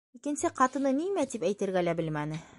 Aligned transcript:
Итексе 0.19 0.49
ҡатыны 0.61 0.95
нимә 1.01 1.27
тип 1.35 1.47
әйтергә 1.51 1.87
лә 1.89 1.99
белмәне. 2.03 2.47